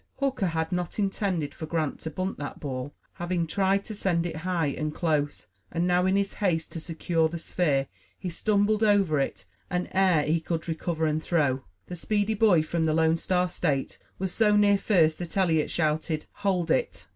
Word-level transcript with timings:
Hooker 0.19 0.47
had 0.47 0.71
not 0.71 0.97
intended 0.97 1.53
for 1.53 1.67
Grant 1.67 1.99
to 1.99 2.09
bunt 2.09 2.39
that 2.39 2.59
ball, 2.59 2.95
having 3.13 3.45
tried 3.45 3.85
to 3.85 3.93
send 3.93 4.25
it 4.25 4.37
high 4.37 4.65
and 4.69 4.95
close; 4.95 5.45
and 5.71 5.85
now 5.85 6.07
in 6.07 6.15
his 6.15 6.33
haste 6.33 6.71
to 6.71 6.79
secure 6.79 7.29
the 7.29 7.37
sphere, 7.37 7.85
he 8.17 8.27
stumbled 8.27 8.81
over 8.81 9.19
it, 9.19 9.45
and 9.69 9.87
ere 9.91 10.23
he 10.23 10.39
could 10.41 10.67
recover 10.67 11.05
and 11.05 11.21
throw, 11.21 11.65
the 11.85 11.95
speedy 11.95 12.33
boy 12.33 12.63
from 12.63 12.87
the 12.87 12.95
Lone 12.95 13.17
Star 13.19 13.47
State 13.47 13.99
was 14.17 14.31
so 14.31 14.55
near 14.55 14.79
first 14.79 15.19
that 15.19 15.37
Eliot 15.37 15.69
shouted, 15.69 16.25
"Hold 16.37 16.71
it!" 16.71 17.05